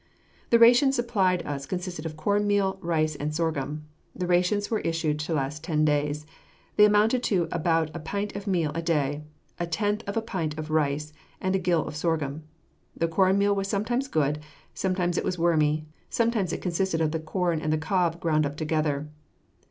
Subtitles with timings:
[0.49, 3.85] The ration supplied us consisted of cornmeal, rice, and sorghum.
[4.15, 6.25] The rations were issued to last ten days.
[6.75, 9.21] They amounted to about a pint of meal a day,
[9.59, 12.45] a tenth of a pint of rice, and a gill of sorghum.
[12.97, 14.39] The cornmeal was sometimes good,
[14.73, 18.57] sometimes it was wormy, sometimes it consisted of the corn and the cob ground up
[18.57, 19.07] together.